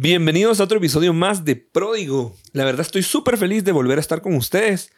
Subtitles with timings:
[0.00, 2.36] Bienvenidos a otro episodio más de Pródigo.
[2.52, 4.92] La verdad estoy súper feliz de volver a estar con ustedes.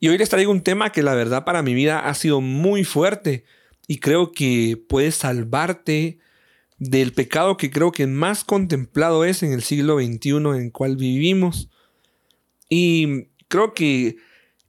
[0.00, 2.84] Y hoy les traigo un tema que la verdad para mi vida ha sido muy
[2.84, 3.46] fuerte
[3.88, 6.18] y creo que puede salvarte
[6.76, 10.96] del pecado que creo que más contemplado es en el siglo XXI en el cual
[10.96, 11.70] vivimos.
[12.68, 14.16] Y creo que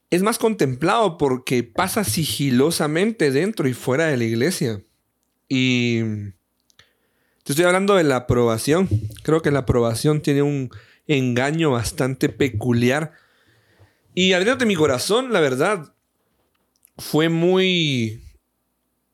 [0.10, 4.82] es más contemplado porque pasa sigilosamente dentro y fuera de la iglesia.
[5.50, 6.00] Y
[7.46, 8.90] te estoy hablando de la aprobación.
[9.22, 10.72] Creo que la aprobación tiene un
[11.06, 13.12] engaño bastante peculiar.
[14.16, 15.94] Y abriéndote mi corazón, la verdad,
[16.98, 18.24] fue muy,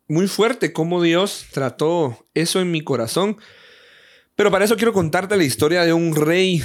[0.08, 3.36] muy fuerte cómo Dios trató eso en mi corazón.
[4.38, 6.64] Pero para eso quiero contarte la historia de un rey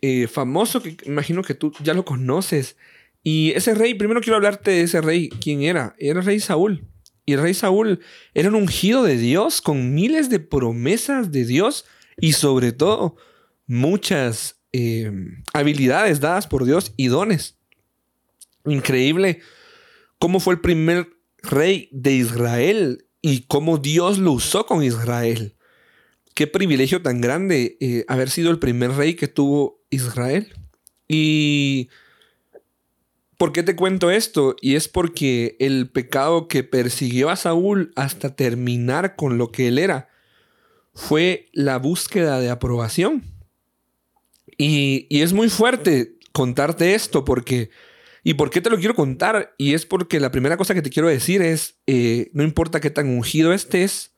[0.00, 2.76] eh, famoso que imagino que tú ya lo conoces.
[3.22, 5.28] Y ese rey, primero quiero hablarte de ese rey.
[5.28, 5.94] ¿Quién era?
[5.96, 6.88] Era el rey Saúl.
[7.26, 8.00] Y rey Saúl
[8.34, 11.84] era un ungido de Dios con miles de promesas de Dios
[12.16, 13.16] y sobre todo
[13.66, 15.10] muchas eh,
[15.52, 17.56] habilidades dadas por Dios y dones.
[18.66, 19.40] Increíble
[20.18, 21.08] cómo fue el primer
[21.42, 25.56] rey de Israel y cómo Dios lo usó con Israel.
[26.34, 30.52] Qué privilegio tan grande eh, haber sido el primer rey que tuvo Israel.
[31.08, 31.88] Y
[33.44, 34.56] ¿Por qué te cuento esto?
[34.62, 39.78] Y es porque el pecado que persiguió a Saúl hasta terminar con lo que él
[39.78, 40.08] era
[40.94, 43.22] fue la búsqueda de aprobación.
[44.56, 47.68] Y, es muy fuerte contarte esto porque...
[48.22, 49.54] ¿Y por qué te lo quiero contar?
[49.58, 52.88] Y es porque la primera cosa que te quiero decir es, eh, no importa qué
[52.88, 54.12] tan ungido estés,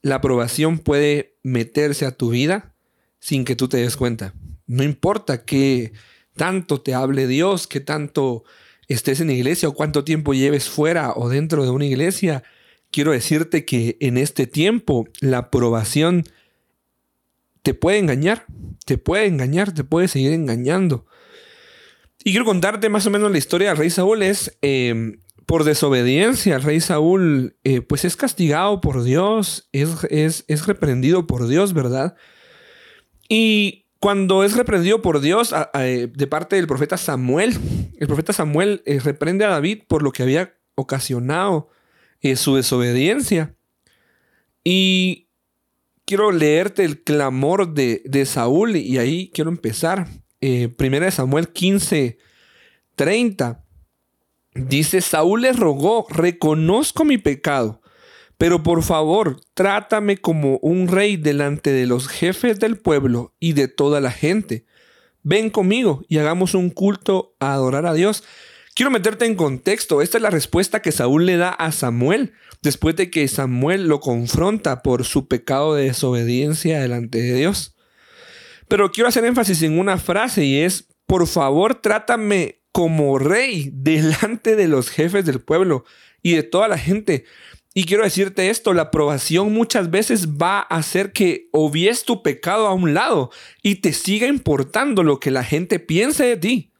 [0.00, 2.74] la aprobación puede meterse a tu vida
[3.20, 4.34] sin que tú te des cuenta.
[4.66, 5.92] No importa qué
[6.36, 8.44] tanto te hable Dios, que tanto
[8.88, 12.42] estés en iglesia o cuánto tiempo lleves fuera o dentro de una iglesia,
[12.90, 16.24] quiero decirte que en este tiempo la aprobación
[17.62, 18.44] te puede engañar,
[18.84, 21.06] te puede engañar, te puede seguir engañando.
[22.24, 24.22] Y quiero contarte más o menos la historia del rey Saúl.
[24.22, 30.44] Es em, por desobediencia, el rey Saúl eh, pues es castigado por Dios, es, es,
[30.48, 32.16] es reprendido por Dios, ¿verdad?
[33.28, 37.56] Y cuando es reprendido por Dios eh, de parte del profeta Samuel,
[37.96, 41.70] el profeta Samuel eh, reprende a David por lo que había ocasionado
[42.20, 43.54] eh, su desobediencia.
[44.64, 45.28] Y
[46.04, 50.08] quiero leerte el clamor de, de Saúl y ahí quiero empezar.
[50.76, 52.18] primera de Samuel 15,
[52.96, 53.64] 30.
[54.56, 57.81] Dice, Saúl le rogó, reconozco mi pecado
[58.38, 63.68] pero por favor, trátame como un rey delante de los jefes del pueblo y de
[63.68, 64.64] toda la gente.
[65.22, 68.24] Ven conmigo y hagamos un culto a adorar a Dios.
[68.74, 70.02] Quiero meterte en contexto.
[70.02, 72.32] Esta es la respuesta que Saúl le da a Samuel
[72.62, 77.76] después de que Samuel lo confronta por su pecado de desobediencia delante de Dios.
[78.68, 84.56] Pero quiero hacer énfasis en una frase y es, por favor, trátame como rey delante
[84.56, 85.84] de los jefes del pueblo
[86.22, 87.24] y de toda la gente.
[87.74, 92.66] Y quiero decirte esto, la aprobación muchas veces va a hacer que obvies tu pecado
[92.66, 93.30] a un lado
[93.62, 96.70] y te siga importando lo que la gente piense de ti.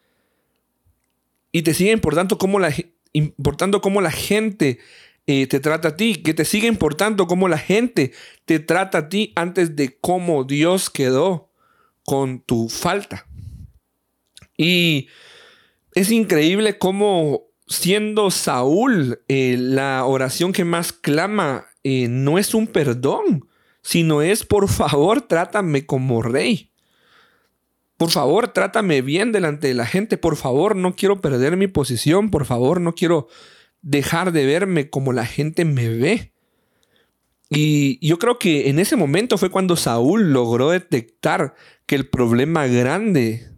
[1.51, 2.75] Y te siga importando cómo la,
[3.13, 4.79] importando cómo la gente
[5.27, 8.13] eh, te trata a ti, que te siga importando cómo la gente
[8.45, 11.51] te trata a ti antes de cómo Dios quedó
[12.05, 13.27] con tu falta.
[14.59, 15.09] Y
[15.95, 22.67] es increíble cómo siendo Saúl eh, la oración que más clama, eh, no es un
[22.67, 23.49] perdón,
[23.83, 26.71] sino es por favor trátame como rey.
[27.97, 30.17] Por favor, trátame bien delante de la gente.
[30.17, 32.31] Por favor, no quiero perder mi posición.
[32.31, 33.28] Por favor, no quiero
[33.81, 36.33] dejar de verme como la gente me ve.
[37.49, 41.55] Y yo creo que en ese momento fue cuando Saúl logró detectar
[41.87, 43.52] que el problema grande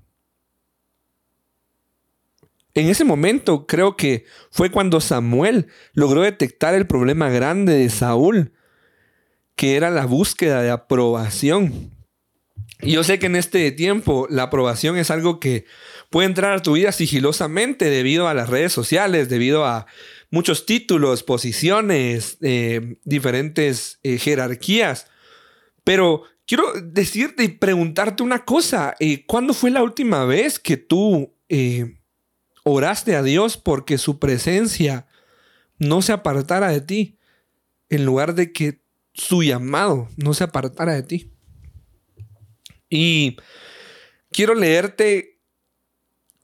[2.75, 8.53] en ese momento creo que fue cuando Samuel logró detectar el problema grande de Saúl,
[9.55, 11.93] que era la búsqueda de aprobación.
[12.83, 15.65] Y yo sé que en este tiempo la aprobación es algo que
[16.11, 19.87] puede entrar a tu vida sigilosamente debido a las redes sociales, debido a
[20.31, 25.07] muchos títulos, posiciones, eh, diferentes eh, jerarquías.
[25.85, 28.97] Pero quiero decirte y preguntarte una cosa.
[28.99, 31.33] Eh, ¿Cuándo fue la última vez que tú
[32.65, 35.07] oraste a Dios porque su presencia
[35.79, 37.19] no se apartara de ti,
[37.89, 38.81] en lugar de que
[39.13, 41.31] su llamado no se apartara de ti.
[42.89, 43.37] Y
[44.31, 45.41] quiero leerte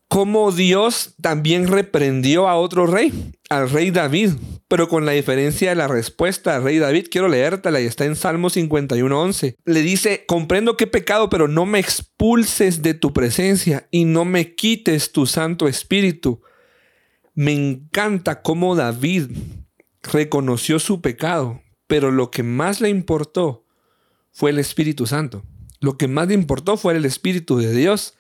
[0.09, 4.33] cómo Dios también reprendió a otro rey, al rey David,
[4.71, 7.09] pero con la diferencia de la respuesta rey David.
[7.11, 9.57] Quiero leértela y está en Salmo 51.11.
[9.65, 14.55] Le dice, comprendo he pecado, pero no me expulses de tu presencia y no me
[14.55, 16.43] quites tu Santo Espíritu.
[17.35, 19.33] Me encanta cómo David
[20.05, 23.65] reconoció su pecado, pero lo que más le importó
[24.31, 25.43] fue el Espíritu Santo.
[25.81, 28.15] Lo que más le importó fue el Espíritu de Dios.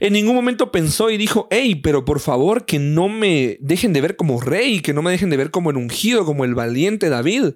[0.00, 4.00] En ningún momento pensó y dijo, hey, pero por favor que no me dejen de
[4.00, 7.10] ver como rey, que no me dejen de ver como el ungido, como el valiente
[7.10, 7.54] David.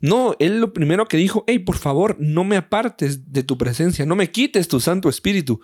[0.00, 4.04] No, él lo primero que dijo, hey, por favor, no me apartes de tu presencia,
[4.04, 5.60] no me quites tu Santo Espíritu.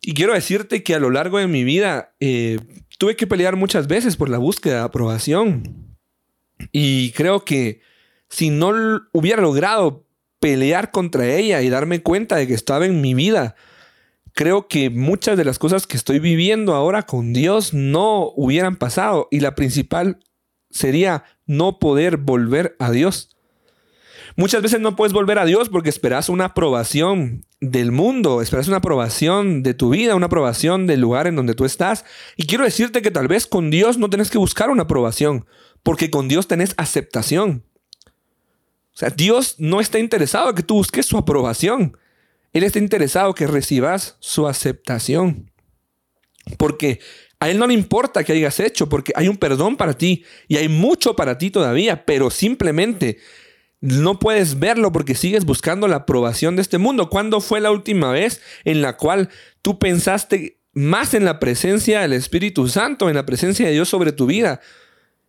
[0.00, 2.58] Y quiero decirte que a lo largo de mi vida eh,
[2.98, 5.96] tuve que pelear muchas veces por la búsqueda de aprobación.
[6.72, 7.82] Y creo que
[8.30, 8.72] si no
[9.12, 10.06] hubiera logrado
[10.40, 13.54] pelear contra ella y darme cuenta de que estaba en mi vida,
[14.34, 19.28] creo que muchas de las cosas que estoy viviendo ahora con Dios no hubieran pasado
[19.30, 20.18] y la principal
[20.70, 23.30] sería no poder volver a Dios.
[24.36, 28.78] Muchas veces no puedes volver a Dios porque esperas una aprobación del mundo, esperas una
[28.78, 32.04] aprobación de tu vida, una aprobación del lugar en donde tú estás.
[32.36, 35.46] Y quiero decirte que tal vez con Dios no tenés que buscar una aprobación,
[35.84, 37.64] porque con Dios tenés aceptación.
[38.92, 41.96] O sea, Dios no está interesado en que tú busques su aprobación.
[42.54, 45.50] Él está interesado que recibas su aceptación.
[46.56, 47.00] Porque
[47.40, 50.56] a Él no le importa que hayas hecho, porque hay un perdón para ti y
[50.56, 53.18] hay mucho para ti todavía, pero simplemente
[53.80, 57.10] no puedes verlo porque sigues buscando la aprobación de este mundo.
[57.10, 59.28] ¿Cuándo fue la última vez en la cual
[59.60, 64.12] tú pensaste más en la presencia del Espíritu Santo, en la presencia de Dios sobre
[64.12, 64.60] tu vida,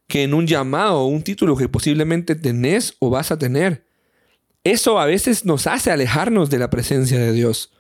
[0.08, 3.85] que en un llamado o un título que posiblemente tenés o vas a tener?
[4.66, 7.72] Eso a veces nos hace alejarnos de la presencia de Dios.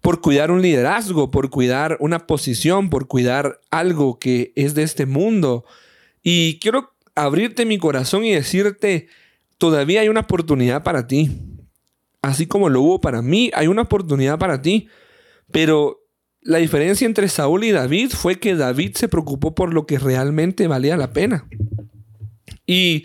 [0.00, 5.04] Por cuidar un liderazgo, por cuidar una posición, por cuidar algo que es de este
[5.04, 5.66] mundo.
[6.22, 9.08] Y quiero abrirte mi corazón y decirte,
[9.58, 11.30] todavía hay una oportunidad para ti.
[12.22, 14.88] Así como lo hubo para mí, hay una oportunidad para ti.
[15.50, 16.00] Pero
[16.40, 20.66] la diferencia entre Saúl y David fue que David se preocupó por lo que realmente
[20.66, 21.46] valía la pena.
[22.66, 23.04] Y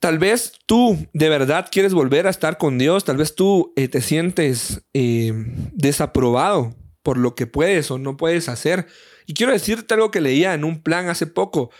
[0.00, 3.88] Tal vez tú de verdad quieres volver a estar con Dios, tal vez tú eh,
[3.88, 5.32] te sientes eh,
[5.72, 8.86] desaprobado por lo que puedes o no puedes hacer.
[9.26, 11.70] Y quiero decirte algo que leía en un plan hace poco,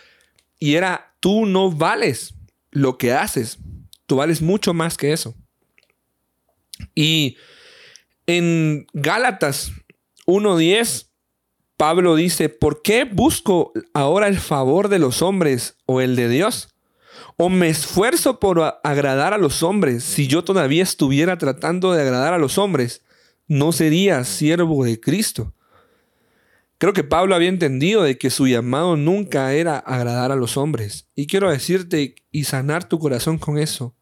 [0.59, 2.35] y era, tú no vales
[2.71, 3.59] lo que haces,
[4.07, 5.35] tú vales mucho más que eso.
[6.95, 7.37] Y
[8.27, 9.73] en Gálatas
[10.27, 11.09] 1.10,
[11.77, 16.75] Pablo dice, ¿por qué busco ahora el favor de los hombres o el de Dios?
[17.37, 20.05] ¿O me esfuerzo por agradar a los hombres?
[20.05, 23.03] Si yo todavía estuviera tratando de agradar a los hombres,
[23.47, 25.55] no sería siervo de Cristo.
[26.79, 31.09] Creo que Pablo había entendido de que su llamado nunca era agradar a los hombres.
[31.17, 33.97] Y quiero decirte y sanar tu corazón con eso.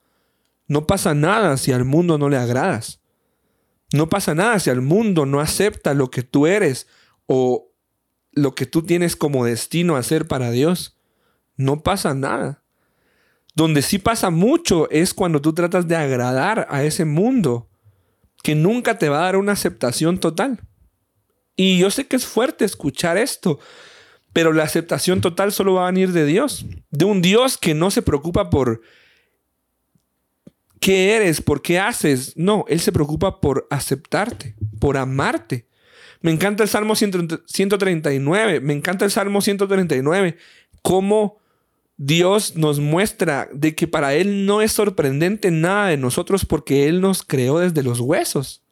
[0.69, 3.01] No pasa nada si al mundo no le agradas.
[3.93, 6.87] No pasa nada si al mundo no acepta lo que tú eres
[7.27, 7.73] o
[8.33, 10.99] lo que tú tienes como destino a hacer para Dios.
[11.57, 12.63] No pasa nada.
[13.57, 17.71] Donde sí pasa mucho es cuando tú tratas de agradar a ese mundo
[18.43, 20.61] que nunca te va a dar una aceptación total.
[21.57, 23.59] Y yo sé que es fuerte escuchar esto,
[24.35, 27.91] pero la aceptación total solo va a venir de Dios, de un Dios que no
[27.91, 28.83] se preocupa por
[30.79, 32.37] qué eres, por qué haces.
[32.37, 35.67] No, Él se preocupa por aceptarte, por amarte.
[36.21, 40.37] Me encanta el Salmo 139, me encanta el Salmo 139,
[40.83, 41.39] cómo
[41.99, 47.01] Dios nos muestra de que para Él no es sorprendente nada de nosotros porque Él
[47.01, 48.63] nos creó desde los huesos.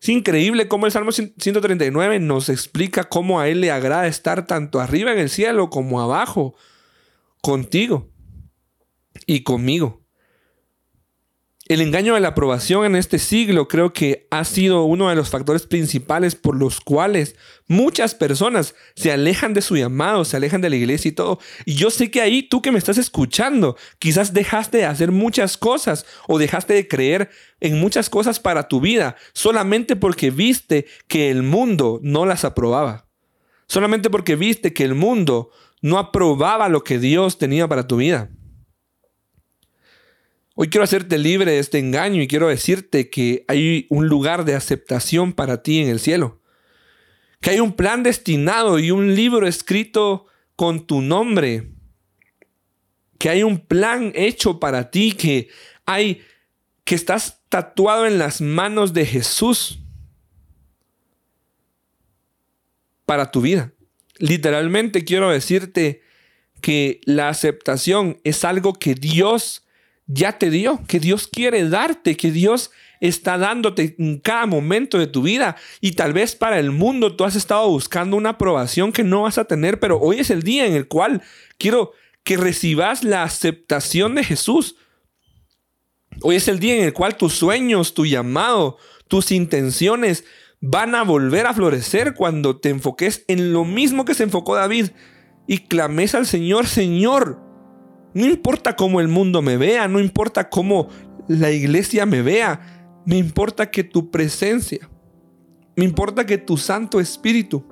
[0.00, 4.80] Es increíble cómo el Salmo 139 nos explica cómo a Él le agrada estar tanto
[4.80, 6.54] arriba en el cielo como abajo,
[7.40, 8.10] contigo
[9.26, 10.03] y conmigo.
[11.66, 15.30] El engaño de la aprobación en este siglo creo que ha sido uno de los
[15.30, 17.36] factores principales por los cuales
[17.68, 21.38] muchas personas se alejan de su llamado, se alejan de la iglesia y todo.
[21.64, 25.56] Y yo sé que ahí tú que me estás escuchando, quizás dejaste de hacer muchas
[25.56, 27.30] cosas o dejaste de creer
[27.60, 33.06] en muchas cosas para tu vida solamente porque viste que el mundo no las aprobaba.
[33.68, 35.48] Solamente porque viste que el mundo
[35.80, 38.28] no aprobaba lo que Dios tenía para tu vida.
[40.56, 44.54] Hoy quiero hacerte libre de este engaño y quiero decirte que hay un lugar de
[44.54, 46.40] aceptación para ti en el cielo.
[47.40, 51.72] Que hay un plan destinado y un libro escrito con tu nombre.
[53.18, 55.48] Que hay un plan hecho para ti, que
[55.86, 56.22] hay
[56.84, 59.80] que estás tatuado en las manos de Jesús
[63.06, 63.72] para tu vida.
[64.18, 66.02] Literalmente quiero decirte
[66.60, 69.64] que la aceptación es algo que Dios
[70.06, 72.70] ya te dio, que Dios quiere darte, que Dios
[73.00, 75.56] está dándote en cada momento de tu vida.
[75.80, 79.38] Y tal vez para el mundo tú has estado buscando una aprobación que no vas
[79.38, 81.22] a tener, pero hoy es el día en el cual
[81.58, 81.92] quiero
[82.22, 84.76] que recibas la aceptación de Jesús.
[86.22, 90.24] Hoy es el día en el cual tus sueños, tu llamado, tus intenciones
[90.60, 94.90] van a volver a florecer cuando te enfoques en lo mismo que se enfocó David
[95.46, 97.43] y clames al Señor, Señor,
[98.14, 100.88] no importa cómo el mundo me vea, no importa cómo
[101.28, 104.88] la iglesia me vea, me importa que tu presencia,
[105.76, 107.64] me importa que tu Santo Espíritu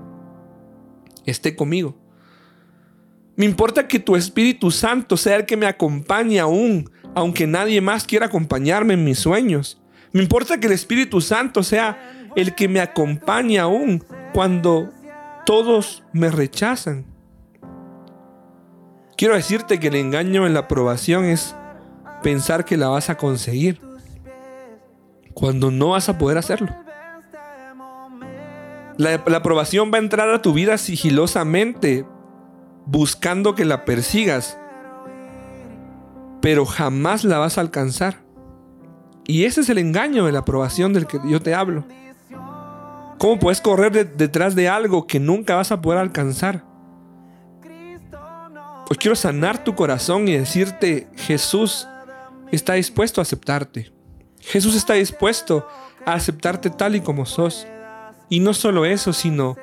[1.25, 1.97] esté conmigo.
[3.37, 8.05] Me importa que tu Espíritu Santo sea el que me acompañe aún, aunque nadie más
[8.05, 9.81] quiera acompañarme en mis sueños.
[10.13, 14.93] Me importa que el Espíritu Santo sea el que me acompañe aún cuando
[15.47, 17.12] todos me rechazan.
[19.23, 21.55] Quiero decirte que el engaño en la aprobación es
[22.25, 23.81] pensar que la vas a conseguir
[25.33, 26.75] cuando no vas a poder hacerlo.
[28.97, 32.05] La, aprobación va a entrar a tu vida sigilosamente,
[32.85, 34.59] buscando que la persigas,
[36.41, 38.25] pero jamás la vas a alcanzar.
[39.25, 41.85] Y ese es el engaño de la aprobación del que yo te hablo.
[43.19, 46.72] ¿Cómo puedes correr detrás de algo que nunca vas a poder alcanzar?
[48.93, 51.89] Pues quiero sanar tu corazón y decirte, Jesús
[52.51, 53.91] está dispuesto a aceptarte.
[54.39, 55.67] Jesús está dispuesto
[56.05, 57.67] a aceptarte tal y como sos.
[58.29, 59.57] Y no solo eso, sino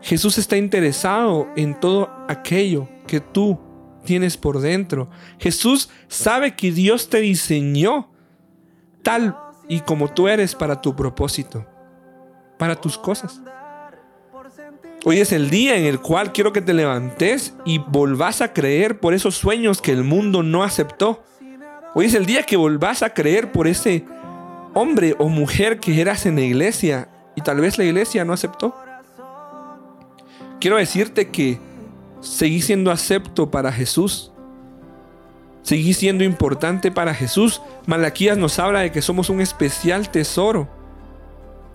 [0.00, 3.58] Jesús está interesado en todo aquello que tú
[4.04, 5.10] tienes por dentro.
[5.40, 8.12] Jesús sabe que Dios te diseñó
[9.02, 9.36] tal
[9.68, 11.66] y como tú eres para tu propósito,
[12.58, 13.42] para tus cosas.
[15.08, 18.98] Hoy es el día en el cual quiero que te levantes y volvás a creer
[18.98, 21.22] por esos sueños que el mundo no aceptó.
[21.94, 24.04] Hoy es el día que volvás a creer por ese
[24.74, 28.74] hombre o mujer que eras en la iglesia y tal vez la iglesia no aceptó.
[30.58, 31.60] Quiero decirte que
[32.20, 34.32] seguí siendo acepto para Jesús
[35.62, 37.62] seguí siendo importante para Jesús.
[37.86, 40.68] Malaquías nos habla de que somos un especial tesoro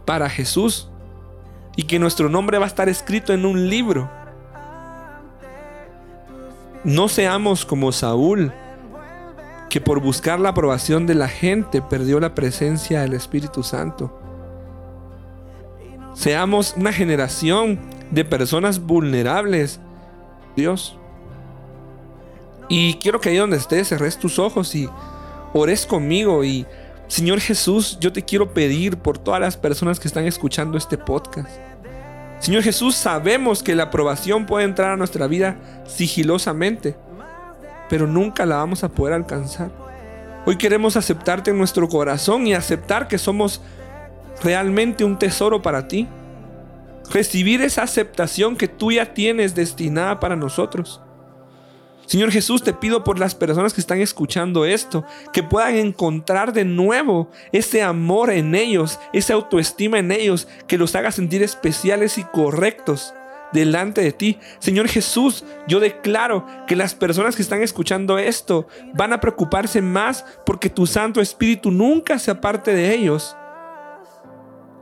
[0.06, 0.91] para Jesús
[1.76, 4.10] y que nuestro nombre va a estar escrito en un libro.
[6.84, 8.52] No seamos como Saúl,
[9.70, 14.20] que por buscar la aprobación de la gente perdió la presencia del Espíritu Santo.
[16.14, 17.80] Seamos una generación
[18.12, 19.80] de personas vulnerables.
[20.56, 20.98] Dios.
[22.68, 24.90] Y quiero que ahí donde estés cerres tus ojos y
[25.54, 26.44] ores conmigo.
[26.44, 26.66] Y
[27.12, 31.50] Señor Jesús, yo te quiero pedir por todas las personas que están escuchando este podcast.
[32.40, 36.96] Señor Jesús, sabemos que la aprobación puede entrar a nuestra vida sigilosamente,
[37.90, 39.72] pero nunca la vamos a poder alcanzar.
[40.46, 43.62] Hoy queremos aceptarte en nuestro corazón y aceptar que somos
[44.42, 46.08] realmente un tesoro para ti.
[47.12, 51.02] Recibir esa aceptación que tú ya tienes destinada para nosotros.
[52.06, 56.66] Señor Jesús, te pido por las personas que están escuchando esto, que puedan encontrar de
[56.66, 62.24] nuevo ese amor en ellos, esa autoestima en ellos, que los haga sentir especiales y
[62.24, 63.14] correctos
[63.52, 64.40] delante de ti.
[64.60, 70.26] Señor Jesús, yo declaro que las personas que están escuchando esto van a preocuparse más
[70.46, 73.36] porque tu Santo Espíritu nunca se aparte de ellos,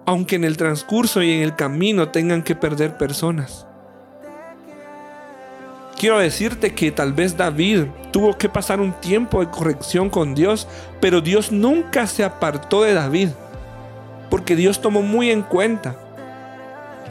[0.05, 3.68] aunque en el transcurso y en el camino tengan que perder personas.
[5.99, 10.65] Quiero decirte que tal vez David tuvo que pasar un tiempo de corrección con Dios,
[11.01, 13.27] pero Dios nunca se apartó de David,
[14.29, 15.97] porque Dios tomó muy en cuenta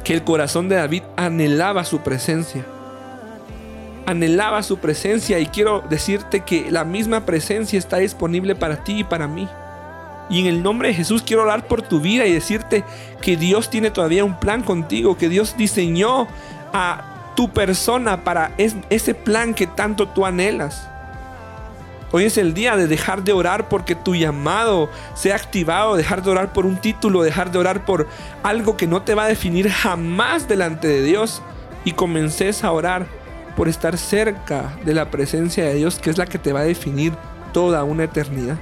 [0.04, 2.64] que el corazón de David anhelaba su presencia.
[4.06, 9.04] Anhelaba su presencia y quiero decirte que la misma presencia está disponible para ti y
[9.04, 9.46] para mí.
[10.30, 12.84] Y en el nombre de Jesús quiero orar por tu vida y decirte
[13.20, 16.26] que Dios tiene todavía un plan contigo, que Dios diseñó
[16.72, 20.88] a tu persona para ese plan que tanto tú anhelas.
[22.10, 26.32] Hoy es el día de dejar de orar porque tu llamado sea activado, dejar de
[26.32, 28.08] orar por un título, dejar de orar por
[28.42, 31.40] algo que no te va a definir jamás delante de Dios
[31.84, 33.06] y comences a orar
[33.56, 36.64] por estar cerca de la presencia de Dios que es la que te va a
[36.64, 37.12] definir
[37.52, 38.56] toda una eternidad.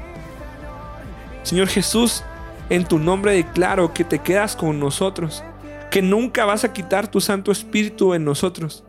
[1.45, 2.25] Señor Jesús,
[2.69, 5.43] en tu nombre declaro que te quedas con nosotros
[5.97, 8.85] que nunca vas a quitar tu Santo Espíritu en nosotros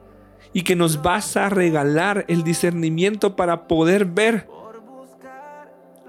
[0.52, 4.50] y que nos vas a regalar el discernimiento para poder ver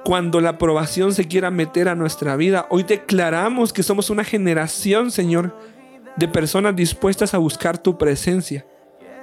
[0.05, 2.67] cuando la aprobación se quiera meter a nuestra vida.
[2.69, 5.57] Hoy declaramos que somos una generación, Señor,
[6.17, 8.67] de personas dispuestas a buscar tu presencia.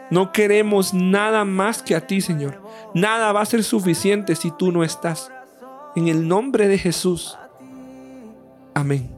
[0.10, 2.62] No queremos nada más que a ti, Señor.
[2.94, 5.30] Nada va a ser suficiente si tú no estás.
[5.98, 7.38] En el nombre de Jesús.
[8.74, 9.15] Amén.